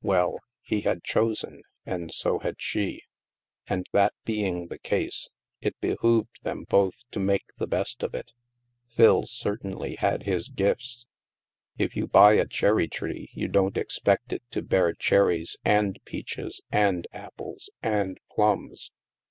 [0.00, 3.02] Well, he had chosen, and so had she.
[3.66, 5.28] And that being the case,
[5.60, 8.32] it behooved them both to make the best of it.
[8.88, 11.04] Phil certainly had his gifts.
[11.76, 16.62] If you buy a cherry tree, you don't expect it to bear cherries and peaches
[16.72, 18.92] and apples and plums.